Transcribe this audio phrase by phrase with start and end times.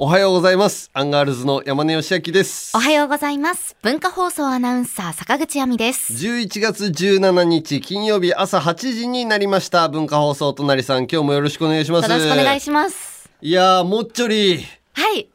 [0.00, 0.90] おはようございます。
[0.92, 2.78] アンガールズの山根良顕ですお。
[2.78, 3.74] はようございます。
[3.82, 6.12] 文化放送アナウンサー坂口愛美です。
[6.12, 9.88] 11月17日金曜日朝8時になりました。
[9.88, 12.08] 文化放送お隣さん、今日もよろしくお願いします。
[12.08, 13.28] よろしくお願いします。
[13.40, 15.28] いやー、もっちょり、はい。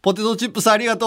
[0.00, 1.06] ポテトチップスありがと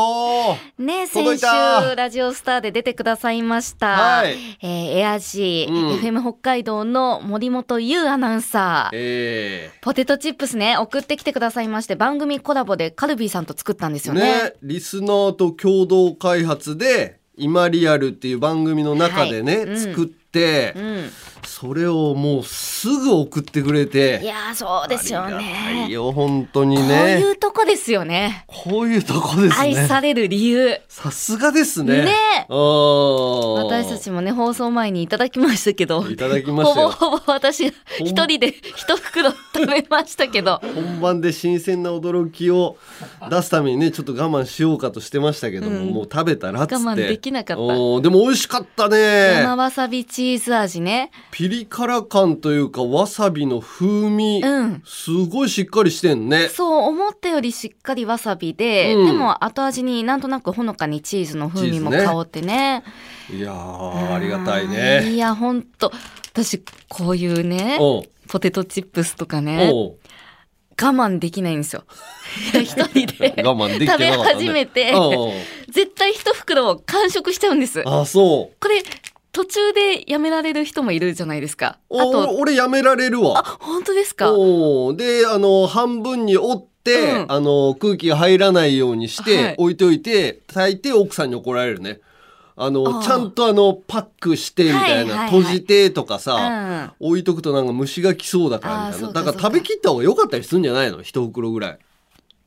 [0.77, 0.83] う。
[0.83, 1.49] ね届先
[1.89, 3.87] 週ラジオスターで出てくださいました。
[3.87, 8.95] はいえーエアジー、うん FM 北海道の森本優アナウンサー。
[8.97, 14.43] えポテトチップスね、送ってきてくださいまして、番組コラボでカルビーさんと作ったんですー、よね。
[14.43, 21.09] ね、リスナーと共同開発で、今リアルっていう番組の中でね、はいうん作って、うん。
[21.45, 24.19] それをもうすぐ送ってくれて。
[24.23, 25.91] いやー、そうですよねい。
[25.91, 27.19] よ、本当にこうね。
[27.19, 28.45] いうとこですよね。
[28.47, 29.55] こういうとこですね。
[29.57, 30.79] 愛される理由。
[30.87, 32.05] さすがですね。
[32.05, 32.11] ね
[32.49, 36.07] うん私たちもね、放送前にいただきましたけど。
[36.09, 36.89] いただきましたよ。
[36.89, 40.61] ほぼほぼ私が一人で一袋食べましたけど。
[40.61, 42.77] 本番で新鮮な驚きを
[43.29, 51.11] 出すためにねちょっと我慢しようかとしてましたけども、うんもう食べたらっつって我慢できなかったでも美味しかったね生わさびチーズ味ね。
[51.31, 54.83] ピリ辛感というかわさびの風味、うん。
[54.85, 56.49] すごいしっかりしてんね。
[56.49, 59.05] そう思ったよりしっかりわさびで、うん。
[59.07, 62.83] でも後味になんとなくほのかにチーズの風味も香ってね。
[63.33, 65.91] いやーありがたいうんねいや、ほんと。
[66.33, 67.77] 私、こういうね、
[68.27, 69.95] ポテトチップスとかね、我
[70.75, 71.83] 慢できないんですよ。
[72.55, 73.43] 一人で。
[73.43, 74.93] 我慢でね、食べ始めて。
[75.69, 77.83] 絶対一袋を完食しちゃうんです。
[77.85, 78.57] あそう。
[78.59, 78.83] これ、
[79.31, 81.65] 途中でやめられる人もいるじゃないですか。
[81.67, 83.39] あおと、俺やめられるわ。
[83.39, 84.33] あ、本当ですか？
[84.33, 87.31] おーであの半分に折って、うん。
[87.31, 89.55] あの空気が入らないようにして、はい。
[89.57, 91.99] 置いておいて大抵奥さんに怒られるね。
[92.57, 96.93] あのちゃんとあのパックしてみたいな、閉じてとかうさ、ん。
[96.99, 99.13] 置いとくとなんか虫が来そうだからみたいな。
[99.13, 101.01] だから食べきった方が良かったりするんじゃないの？
[101.01, 101.79] 一袋ぐらい。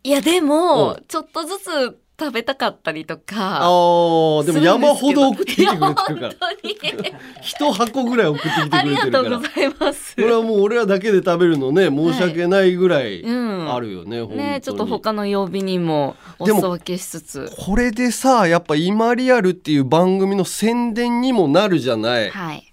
[0.04, 3.60] いや、でもう、ちょっとずつ食べたかったりとあか。
[3.62, 7.14] ーでも山ほど送ってきてくれてるからいや本当に。
[7.42, 10.14] 一箱ぐらい送ってきてくありれてるからがとうございます。
[10.14, 17.50] これはもう俺らだけで食べるのね申し訳ないぐらいうんあるよね、本当にねちょっと他の曜日にもお裾分けしつつ。
[17.58, 22.72] これでさやっぱ「今リアル」っていう番組の宣伝にもなるじゃない、はい。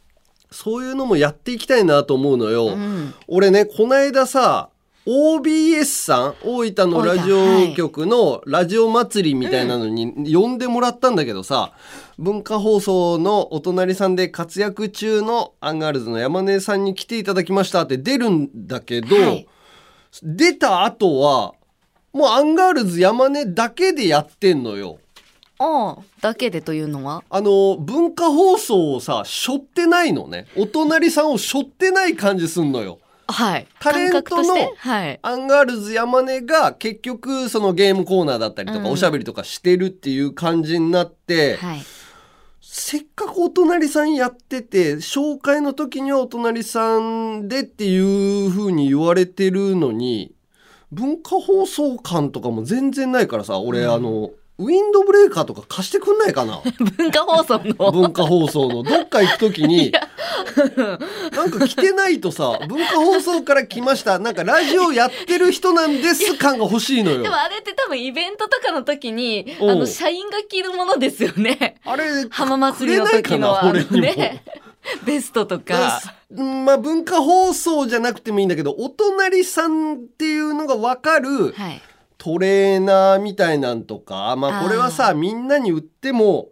[0.52, 3.14] そういうのもやっていきたいなと思うのよ、うん。
[3.28, 4.70] 俺ねこないださ
[5.08, 11.74] OBS さん大分のラジオ局のラジオ祭りみたいなのに呼んでもらったんだけどさ、
[12.20, 19.48] 文化放送のお隣さんで活躍中のアンガールズの山根さんに来ていただきましたって出るんだけど、はい。
[20.22, 21.54] 出た後は
[22.14, 25.00] もうアンガールズ山根だけでやってんのよ。
[25.58, 27.24] ああ、だけでというのは？
[27.30, 30.46] あの文化放送をさ背負ってないのね。
[30.56, 33.68] お隣さんを背負ってない感じすんのよはい。
[33.80, 34.56] タレントの。
[35.22, 41.82] アンガールズ山根が結局そのゲームコーナーだったりとか、うんおしゃべりとかしてるっていう感じになって、はい。
[42.62, 50.34] せっかくお隣さんやってて紹介の時にはお隣さんでっていう風に言われてるのに
[50.92, 54.32] 文化放送感とかも全然ないからさ俺、あの
[54.62, 56.62] ウィンドブレーカーとか貸してくんないかな？
[56.98, 57.92] 文化放送の。
[57.92, 59.92] 文化放送のどっか行く時に
[61.36, 71.76] なんか来てないとさ文化放送から来ましたなんかラジオやってる人なんです感が欲しいのよでもあれって多分イベントとかの時に、あの、社員が着るものですよね。
[71.86, 74.44] あれ浜祭りの時のあのね、
[75.06, 76.02] ベストとか。
[76.32, 81.82] うんまあ文化放送じゃなくてもいいんだけどお隣さんっていうのが分かるはい。
[82.24, 86.50] トレーナーみたいなんとかまあこれはさみんなに売っても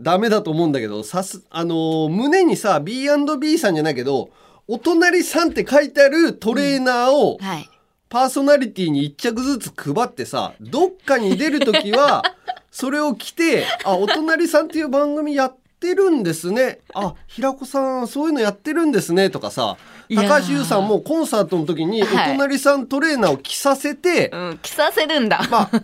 [0.00, 4.30] ダメだと思うんだけどさすあのー胸にさ B&B さんじゃないけど
[4.66, 7.68] お隣さんって書いてあるトレーナーをはい。
[8.08, 12.22] パーソナリティに1着ずつ配ってさどっかに出る時は
[12.70, 16.78] それを着て「あお隣さんっていう番組やってるんですね。
[16.94, 19.76] あ平子さんそういうのやってるんですね」とかさ
[20.08, 22.32] 高橋優さんもコンサートの時におはい。
[22.32, 25.46] 隣さんトレーナーを着させて、うん、着させるんだ。
[25.50, 25.82] まあ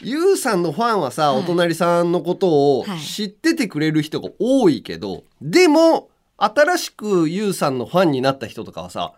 [0.00, 1.42] 優さんのファンはさ、はい。
[1.42, 3.00] お隣さんのことをはい。
[3.00, 9.12] 知っててくれる人が多いけど、でも新しく優さんのファンになった人とかはさ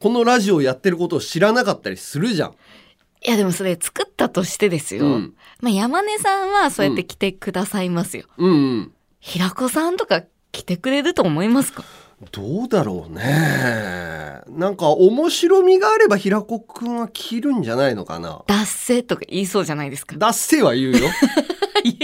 [0.00, 2.54] このラジオやってることを知らなかったりするじゃん。
[3.24, 5.06] いやでもそれ作ったとしてですよ。
[5.06, 5.34] うん。
[5.60, 8.24] まあ山根さんはそうやって来てくださいますよ。
[8.36, 8.92] うんうん
[9.24, 11.84] 平子さんとか来てくれると思いますか？
[12.32, 14.40] どうだろうね。
[14.48, 18.42] なんか面白みがあれば平子くんは着るんじゃないのかな。
[18.46, 20.16] 脱セとか言いそうじゃないですか？
[20.18, 21.08] 脱せは言うよ。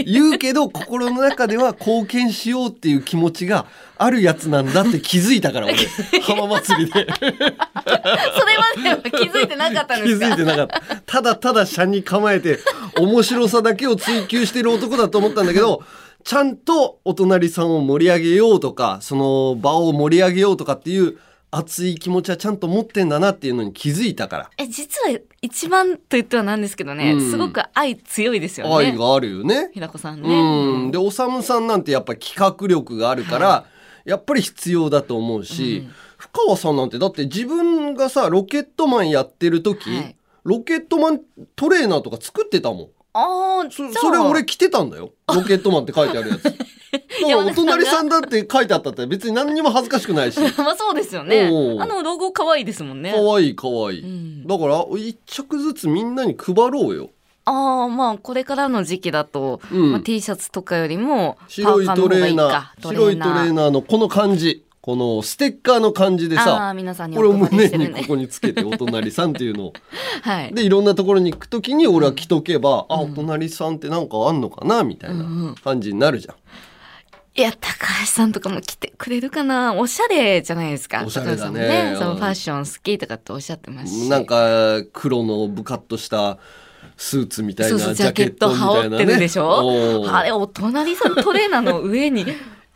[0.05, 3.67] 言うけど心の中では貢献しようっていう気持ちが
[3.97, 5.77] あるやつなんだって気づいたから俺
[6.23, 10.27] 浜祭りでそれまでは気づいてなかったん気ですか？
[10.27, 12.59] づいてなかったただただ車に構えて
[12.99, 15.85] 面白さだけを追求してる男だと思ったんだけど
[16.25, 21.19] ちゃんとお隣さんを盛り上げようとかその場を盛り上げようとかっていう
[21.51, 24.51] 熱い気持ちはちゃんと持ってんだなっていうのに気づいたから。
[24.59, 27.31] え実は一番と言ってはなんですけどね、うん。
[27.31, 28.75] すごく愛強いですよね。
[28.75, 29.71] 愛があるよね。
[29.73, 33.65] 平子さんね、うん、でおさむさんなんてやっぱ企画力があるから、
[34.05, 35.95] やっぱり必要だと思うし、うん。
[36.19, 40.17] 深川さんなんてだって自分がさロケットマンやってる時、はい。
[40.45, 41.21] ロケットマン
[41.57, 42.89] トレーナーとか作ってたもん。
[43.21, 45.13] ああそそれ俺着てたんだよ。
[45.35, 46.43] ロケットマンって書いてあるやつ。
[46.45, 46.57] だか
[47.27, 50.39] らお隣さんだって書いてあったって別に何にも恥ずかしくないし。
[50.57, 54.03] まあそうですよねおうあのロゴ可愛いですもんね可愛い可愛い。
[54.03, 57.11] うんだから一着ずつみんなに配ろうよ。
[57.45, 69.73] ああまあこれからの時期だと、うんまあ、T シャツとかよりも白いトレーナーか白いトレーナーのこの感じこのステッカーの感じであさあ皆さんにこれを胸にここにつけてお隣さんっていうのを
[70.23, 70.55] はい。
[70.55, 73.13] でいろんなところに行く時に俺は着とけば、あうん。
[73.13, 75.55] お隣さんってなんかあんのかなみたいうんうなん。
[75.57, 76.37] 感じになるじゃん。
[77.35, 81.05] いや高橋さんとかも来てくれるかなおしゃれじゃないですか。
[81.05, 81.51] おしゃれだね。
[81.51, 81.99] 高橋さんもうん。
[81.99, 84.09] そのファッション好きとかっておっしゃってますし。
[84.09, 86.39] なんか黒のブカッとした
[86.97, 89.49] スーツみたいなそうそうジャケットみたいな、羽織ってるでしょ？
[89.49, 90.15] おー。
[90.15, 92.25] あれお隣さんトレーナーの上に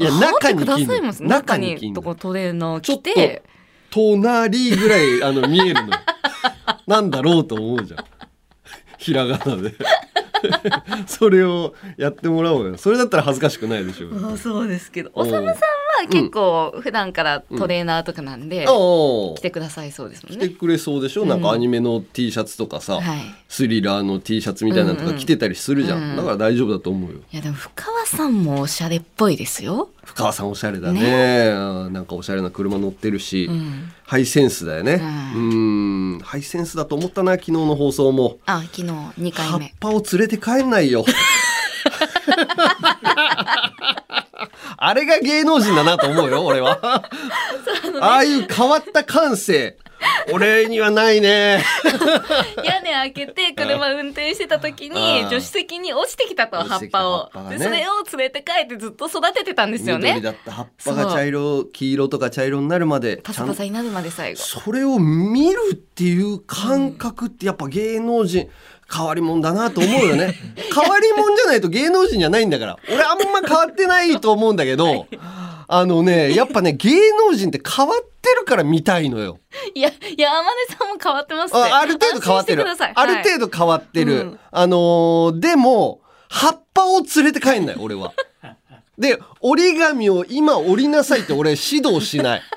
[0.02, 3.42] いや中に着んのさいます中中にとこトレーナーちょっと着て
[3.92, 5.92] 隣ぐらいあの見えるの。
[6.86, 8.04] なんだろうと思うじゃん。
[8.98, 9.74] ひらがなで。
[11.06, 12.76] それをやってもらおうよ。
[12.78, 15.10] それだったら恥ずかしくないでしょあそうですけど。
[15.14, 20.48] おおさむさんは結構普段からトレーナーとかなんで、お来てくださいそうですもんね。
[20.48, 21.28] 来てくれそうでしょ、うん。
[21.28, 23.02] なんかアニメの T シャツとかさ、はい。
[23.48, 26.10] スリラーの T シャツみたいなのとか着てたりするじゃん、うん。
[26.10, 26.16] うん。
[26.16, 27.18] だから大丈夫だと思うよ。
[27.32, 31.50] いやでも深川さんもおしゃれっぽいですよ、深川さんおしゃれだね。
[31.54, 35.00] うんなんかおしゃれな車乗ってるし、うん、ハイセンスだよね。
[35.34, 36.18] ううん。
[36.20, 38.38] ハイセンスだと思ったな昨日の放送も。
[38.46, 41.04] あ昨日2回葉っ目ぱを連れて帰んないよ。
[44.76, 46.80] あれが芸能人だなと思うよ俺は。
[48.00, 49.76] ああいう変わった感性
[50.32, 51.64] 俺にはないね。
[52.64, 57.30] 屋根開けて車運転してた時に助手席に落ちてきたと葉っぱを。
[57.50, 57.58] ね。
[57.58, 60.14] でそれを連れて帰ってずっと育ててたんですよね。
[60.14, 64.40] 緑だった葉っぱが茶色黄色とか茶色になるまでパサパサになるまで最後。
[64.40, 68.48] それを見るっていう感覚ってやっぱ芸能人
[68.94, 70.34] 変わり者だなと思うよね。
[70.74, 72.78] 変わり者じゃないと芸能人じゃないんだから。
[72.88, 75.06] 俺あんま変わってないと思うんだけど
[75.68, 76.90] あのね やっぱね芸
[77.28, 79.38] 能人って変わってるから見たいのよ。
[79.74, 82.64] いや山根さんも変わってますってあある程度変わってる。
[82.94, 84.38] ある程度変わってる、うん。
[84.50, 88.12] あのーでも葉っぱを連れて帰んない俺は。
[88.98, 92.42] で折り紙を今折りなさいって俺指導しない。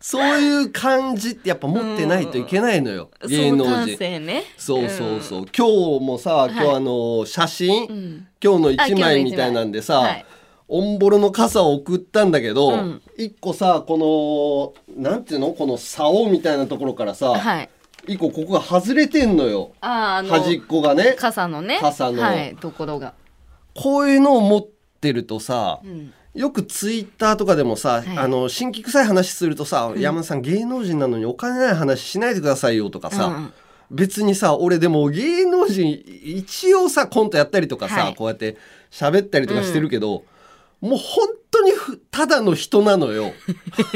[0.00, 3.96] そういう感じってやっぱ持ってないといけないのよ、はい芸能人。
[3.96, 4.44] 性ね。
[4.56, 5.66] そうそうそう、今
[5.98, 9.24] 日もさ今日あの写真、うん、うん今日の一枚枚。
[9.24, 10.24] みたいなんでさ、はい
[10.72, 13.02] オンボロの傘を送ったんだけど、うん。
[13.18, 15.52] 一個さこのなんていうの？
[15.52, 17.68] この竿みたいなところからさ、はい。
[18.06, 19.72] 一個ここが外れてんのよ。
[19.80, 21.16] あの端っこがね。
[21.18, 21.78] 傘のね。
[21.80, 22.22] 傘の。
[22.22, 23.14] はいところが、
[23.74, 24.68] こういうのを持っ
[25.00, 28.18] てるとさうん、よくツイッターとかでもさ、はい。
[28.18, 30.00] あの新規臭い話するとさ、ん。
[30.00, 33.52] 山田さん芸能人なのにお金ない話しないでくださいよとかさ、うんうん。
[33.90, 35.90] 別にさ俺でも芸能人
[36.24, 38.14] 一応さコントやったりとかさ、はい。
[38.14, 38.56] こうやって
[38.90, 40.22] 喋ったりとかしてるけど、
[40.80, 43.32] もう本当にふただの人なのよ。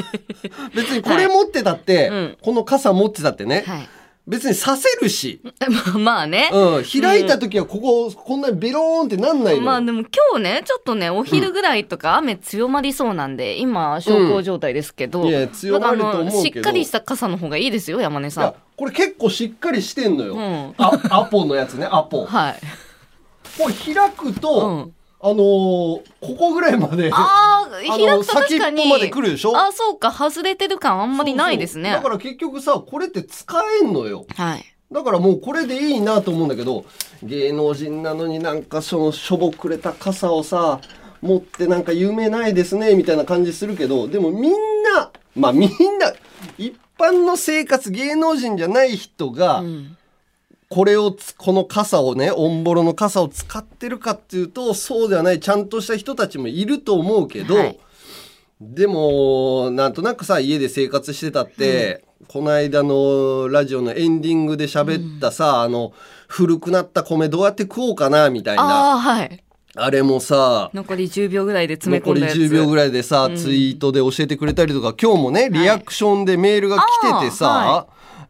[0.75, 2.39] 別にこれ持ってたって、うん。
[2.43, 3.89] この傘持ってたってね、はい。
[4.27, 5.53] 別にさせるし、ま
[5.95, 15.29] あまあね、うん、開いた時はここ、こんなにベローンってなんないのよ、まあでも今日ねちょっとねお昼ぐらいとか雨強まりそうなんで、今小康状態ですけど、うん。
[15.29, 20.75] いや強まると思うしっかりした傘の方がいいですよ山根さいやこれ結構しっかりしてんのよ、うん。
[20.79, 22.23] あアポのやつねアポ。
[22.23, 22.55] んはい、
[23.59, 26.03] これ開くと、うん、あのーこ
[26.39, 28.83] こぐらいまであー あの開くと確かに。
[28.83, 29.57] 先っぽまで来るでしょ？
[29.57, 31.85] あそうか外れてる感あんまりないですね。
[31.85, 32.03] そうそう。
[32.05, 34.27] だから結局さこれって使えんのよ。
[34.37, 34.65] はい。
[34.93, 36.85] だからもうこれでいいなと思うんだけど
[37.23, 40.79] 芸能人なのになんかそのしょぼくれた傘をさ
[41.23, 44.53] 持ってなんか夢ないですねみたいな感じするけどでもみん
[44.95, 46.13] なまあみんな
[46.59, 49.97] 一般の生活芸能人じゃない人がうん
[50.75, 57.79] これをつこの傘をねオンボロの傘を使ってるかっていうとそうではないちゃんとした人たちもいると思うけど、はい。
[58.61, 65.93] でもなんとなくさ家で生活してたって、この間のラジオのエンディングで喋ったさ、あの
[66.27, 68.63] 古くなった米どうやって食おうかなみたいな。
[68.65, 69.45] ああはい。
[69.77, 72.39] あれもさ残り10秒ぐらいで詰め残り込んだやつ。
[72.39, 73.37] 10秒ぐらいでさ、うん。
[73.37, 77.87] ツイートで教えてくれたりとか今日もねリアクションでメールが来ててさ、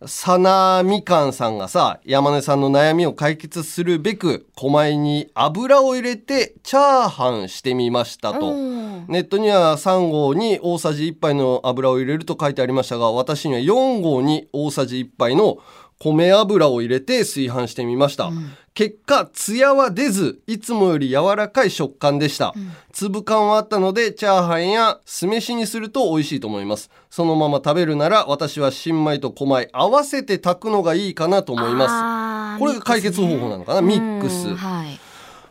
[0.06, 8.52] さなみかんさんがさ山根さんの悩みを解決するべく米に油を入れてチャーハンしてみましたと。
[8.52, 15.58] うんネットには3合に大さじ1杯の油を入れると書いてありましたが私には4合に大さじ1杯の
[15.98, 18.30] 米油を入れて炊飯してみました、
[18.74, 22.52] 結果ツヤは出ずいつもより柔らかい食感でした、
[22.92, 26.90] 粒感はあったのでチャーハンや酢飯にすると美味しいと思います。
[27.10, 32.60] そのまま食べるなら私は新米と小米合わせて炊くのがいいかなと思います。
[32.60, 34.48] これが解決方法なのかなミックス。
[34.48, 34.98] うんはい。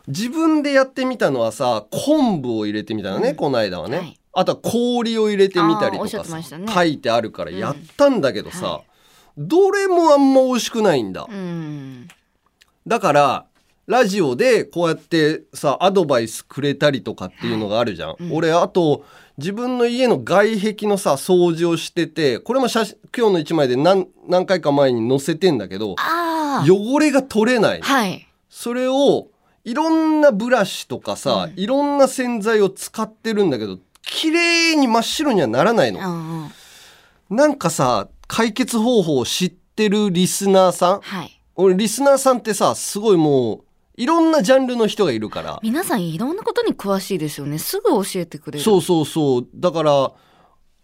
[0.06, 4.20] 自分でやってみたのはさ昆布を入れてみたのね、この間はね、はい。
[4.34, 6.22] あとは氷を入れてみたりとか
[6.58, 6.66] ね。
[6.68, 8.82] 書いてあるからやったんだけどさ、は
[9.36, 12.08] どれもあんま美味しくないんだ、うん。
[12.86, 13.46] だから
[13.86, 19.04] ラジオでこうやってさアドバイスくれたりとかっていうのがあるじゃん、俺あと
[19.36, 27.80] 自分の家の外壁のさ掃除をしててこれも写真今日の一枚で何何回か前に載せてんだけどあ汚れが取れない。
[27.80, 28.26] あはい。
[28.48, 29.26] それを
[29.64, 35.98] いろんなブラシとかさ、いろんな洗剤を使ってるんだけど綺麗に真っ白にはならないの。
[35.98, 36.50] うんうん。
[37.36, 41.00] なんかさ解決方法を知ってるリスナーさん？
[41.00, 41.40] はい。
[41.56, 43.64] 俺リスナーさんってさすごいもう
[43.96, 45.60] いろんなジャンルの人がいるから。
[45.62, 47.58] 皆さんいろんなことに詳しいですよね。
[47.58, 48.64] すぐ教えてくれる。
[48.64, 49.48] そうそうそう。
[49.54, 50.12] だから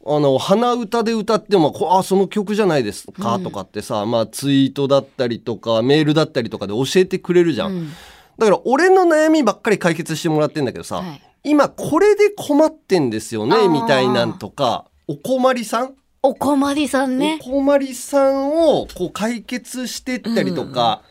[0.07, 7.91] あの鼻歌で歌ってもこあその曲じゃないですかとかってさ、まあツイートだったりとかメールだったりとかで教えてくれるじゃん、うん。
[8.39, 11.21] だから俺の悩みばっかり解決してもらってんだけどさ、はい。
[11.43, 17.39] 今これで困ってんですよねみたいなんとかお困りさん、お困りさんね。
[17.43, 21.03] お困りさんをこう解決してったりとか、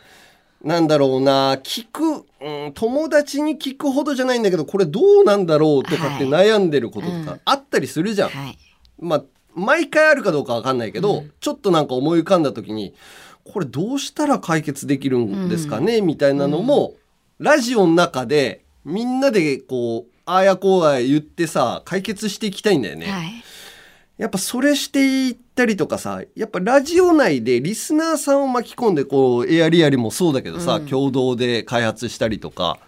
[0.63, 7.25] なんだろうな聞く、うん、友達に聞くほどじゃないんだけどこれどうなんだろうとかって悩んでることとうん。
[7.25, 8.29] かあったりするじゃん。
[8.29, 8.57] はい。
[8.99, 9.23] まあ
[9.55, 12.93] 毎回あるかどうかわかんないけど、ちょっとなんか思い浮かんだ時に
[13.45, 16.93] これどうしたら解決できるんですかね、みたいなのも、
[17.39, 23.07] ラジオの中でみんなでこうああやこうや言ってさ解決していきたいんだよね。
[23.07, 23.43] はい
[24.19, 30.85] やっぱそれしていったりとかさやっぱラジオ内でリスナーさんを巻き込んでこうエアリアリもそうだけどさ、うん。
[30.87, 32.79] 共同で開発したりとか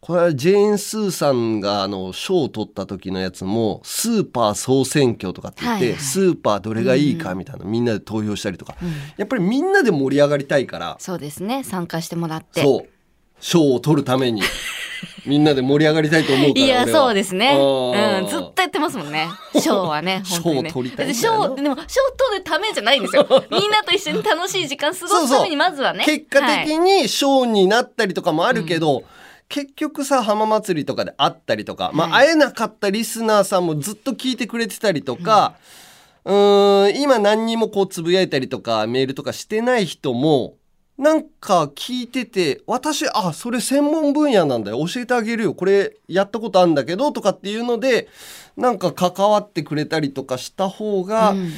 [0.00, 6.00] これはジェーン・スーさんがあの賞を取った時のやつもスーパー総選挙とかって言って、はいはい。
[6.00, 8.76] スーパーどれがいいかみたいな、みんなで投票したりとか、
[9.18, 11.64] やっぱりみんなで盛り上がりたいからそうですね。
[11.64, 12.62] 参加してもらって。
[12.62, 12.88] そう。
[13.40, 14.42] 賞を取るために
[15.26, 17.56] みんなで盛り上がりたいと思うからいやそうですね。
[17.56, 19.28] うんずっとやってますもんね。
[19.60, 20.70] 賞はね 本当にね。
[20.70, 21.84] 賞を取りたい賞でも賞
[22.16, 23.26] 取るためじゃないんですよ。
[23.50, 26.04] みんなと一緒に楽しい時間過ごすためにまずはね。
[26.04, 29.04] 結果はい的に賞になったりとかもあるけど、
[29.48, 32.28] 結局さ浜祭りとかで会ったりとか、まあ、はい。
[32.28, 35.54] 会えなかったリスナーさんもずっと聞いてくれてたりとか、
[36.24, 40.54] うーん今何にもこうつぶやいたりとかメールとかしてない人も
[41.00, 44.86] なんか聞いてて私あそれ専門分野なんだよ。
[44.86, 45.54] 教えてあげるよ。
[45.54, 48.08] これやったことあるんだけどとかっていうので
[48.54, 51.52] なんか関わってくれたりとかした方が、うん。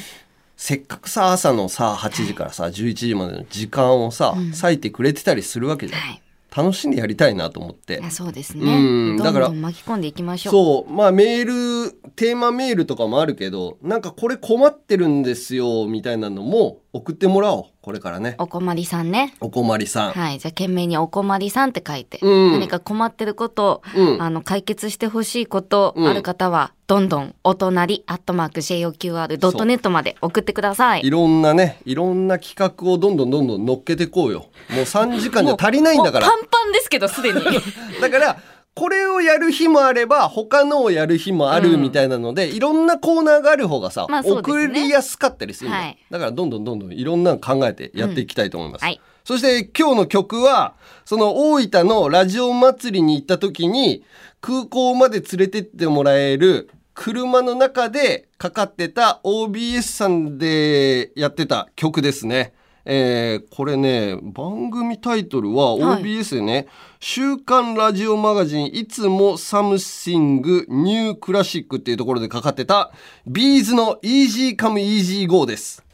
[0.55, 6.23] せっかくさ朝のさ8時からさ11時までの時間をさ、割いてくれてたりするわけじゃん、はい。
[6.57, 8.01] 楽しんでやりたいなと思って。
[8.11, 9.17] そうですうん。
[9.17, 10.53] だから巻き込んでいきましょう。
[10.53, 10.93] そう。
[10.93, 18.35] まあメールテーマメールとかもあるけどなんかこれ困ってるんですよみたいなのも送ってもらおうこれからね。
[18.39, 19.35] お困りさんね。
[19.41, 22.53] お困りさん、はいじゃあ懸命にお困りさんって書いて、うん。
[22.53, 24.23] 何か困ってること、うん。
[24.23, 26.07] あの解決してほしいことうん。
[26.07, 31.01] ある方は、どんどんお隣アットマーク JOQR.net まで送ってください。
[31.07, 34.47] いろんなねいろんな企画をどんどんどんどん乗っけてこうよ。
[34.71, 36.27] もう3時間じゃ足りないんだから。
[36.27, 37.41] パンパンですけどすでに。
[38.03, 38.37] だから
[38.75, 44.31] これをやる日もあれば他のをやる日もあるみたいなので、いろんなコーナーがある方がさ、まあね。
[44.31, 45.99] 送りやすかったりするはい。
[46.11, 49.01] だからどんどんどんどんいろんなの考えてやっていきたいと思います、はい。
[49.25, 50.75] そして今日の曲は
[51.05, 54.05] その大分のラジオ祭りに行った時に
[54.41, 62.55] 空港まで連れてってもらえる車の中でかかってた OBS さんでやってた曲ですね。
[62.85, 66.67] えーこれね番組タイトルははい OBS でね
[67.01, 72.93] 「週刊ラジオマガジンいつもサムシングニュークラシック」っていうところでかかってた
[73.27, 75.85] B'z の「Easy Come Easy Go」です。